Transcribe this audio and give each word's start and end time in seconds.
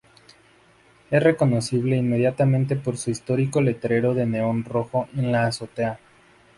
Es 1.11 1.21
reconocible 1.21 1.95
inmediatamente 1.95 2.75
por 2.75 2.97
su 2.97 3.11
histórico 3.11 3.61
letrero 3.61 4.15
de 4.15 4.25
neón 4.25 4.63
rojo 4.63 5.07
en 5.15 5.31
la 5.31 5.45
azotea. 5.45 5.99